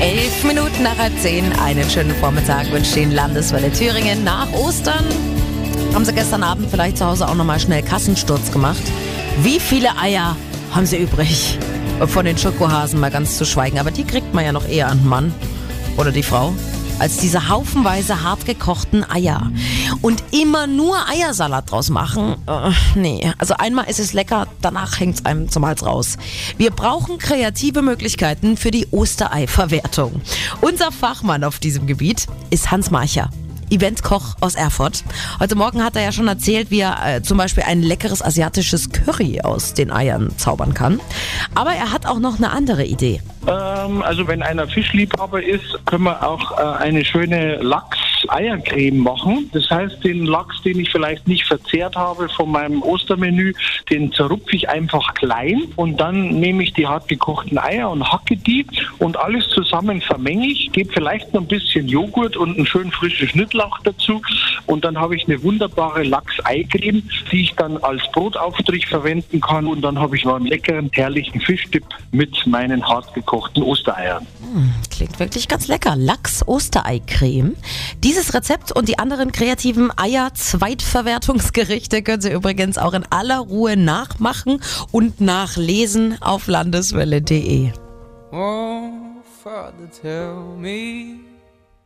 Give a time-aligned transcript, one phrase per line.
[0.00, 1.52] Elf Minuten nach halb zehn.
[1.60, 4.22] Einen schönen Vormittag wünscht Ihnen Landeswelle Thüringen.
[4.24, 5.04] Nach Ostern
[5.94, 8.82] haben Sie gestern Abend vielleicht zu Hause auch nochmal schnell Kassensturz gemacht.
[9.42, 10.36] Wie viele Eier
[10.74, 11.58] haben Sie übrig?
[12.06, 13.78] Von den Schokohasen mal ganz zu schweigen.
[13.78, 15.34] Aber die kriegt man ja noch eher an den Mann
[15.96, 16.52] oder die Frau
[16.98, 19.50] als diese haufenweise hart gekochten Eier.
[20.02, 22.36] Und immer nur Eiersalat draus machen?
[22.46, 26.16] Äh, nee, also einmal ist es lecker, danach hängt es einem zum Hals raus.
[26.56, 30.20] Wir brauchen kreative Möglichkeiten für die Ostereiverwertung.
[30.60, 33.30] Unser Fachmann auf diesem Gebiet ist Hans Marcher.
[33.70, 35.04] Eventkoch aus Erfurt.
[35.40, 38.90] Heute Morgen hat er ja schon erzählt, wie er äh, zum Beispiel ein leckeres asiatisches
[38.90, 41.00] Curry aus den Eiern zaubern kann.
[41.54, 43.20] Aber er hat auch noch eine andere Idee.
[43.46, 47.93] Ähm, also wenn einer Fischliebhaber ist, können wir auch äh, eine schöne Lachs
[48.34, 49.50] Eiercreme machen.
[49.52, 53.54] Das heißt, den Lachs, den ich vielleicht nicht verzehrt habe von meinem Ostermenü,
[53.90, 58.36] den zerrupfe ich einfach klein und dann nehme ich die hart gekochten Eier und hacke
[58.36, 58.66] die
[58.98, 63.28] und alles zusammen vermenge ich, gebe vielleicht noch ein bisschen Joghurt und einen schönen frischen
[63.28, 64.20] Schnittlauch dazu
[64.66, 69.82] und dann habe ich eine wunderbare Lachs-Eicreme, die ich dann als Brotaufstrich verwenden kann und
[69.82, 74.26] dann habe ich noch einen leckeren, herrlichen Fischdip mit meinen hart gekochten Ostereiern.
[74.94, 75.96] Klingt wirklich ganz lecker.
[75.96, 77.56] Lachs-Osterei-Creme.
[78.04, 84.60] Dieses Rezept und die anderen kreativen Eier-Zweitverwertungsgerichte können Sie übrigens auch in aller Ruhe nachmachen
[84.92, 87.72] und nachlesen auf landeswelle.de.
[88.30, 88.82] Oh,
[89.42, 91.33] Father, tell me